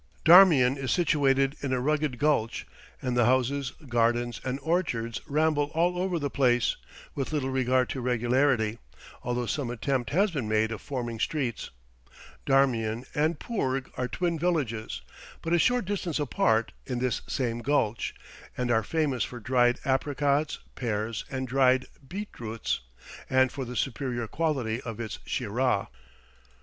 [0.25, 2.65] Darmian is situated in a rugged gulch,
[3.03, 6.75] and the houses, gardens, and orchards ramble all over the place
[7.13, 8.79] with little regard to regularity,
[9.21, 11.69] although some attempt has been made at forming streets.
[12.47, 15.03] Darmian and Poorg are twin villages,
[15.43, 18.15] but a short distance apart, in this same gulch,
[18.57, 22.79] and are famous for dried apricots, pears, and dried beetroots,
[23.29, 25.89] and for the superior quality of its sheerah.